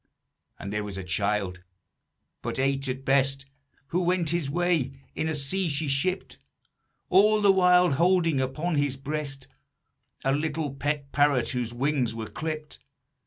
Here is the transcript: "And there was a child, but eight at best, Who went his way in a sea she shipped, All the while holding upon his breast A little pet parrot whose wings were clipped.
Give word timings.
"And 0.57 0.73
there 0.73 0.83
was 0.83 0.97
a 0.97 1.03
child, 1.03 1.61
but 2.41 2.57
eight 2.57 2.87
at 2.87 3.05
best, 3.05 3.45
Who 3.89 4.01
went 4.01 4.31
his 4.31 4.49
way 4.49 4.93
in 5.13 5.29
a 5.29 5.35
sea 5.35 5.69
she 5.69 5.87
shipped, 5.87 6.39
All 7.09 7.39
the 7.39 7.51
while 7.51 7.91
holding 7.91 8.41
upon 8.41 8.77
his 8.77 8.97
breast 8.97 9.47
A 10.23 10.31
little 10.31 10.73
pet 10.73 11.11
parrot 11.11 11.49
whose 11.49 11.71
wings 11.71 12.15
were 12.15 12.25
clipped. 12.25 12.79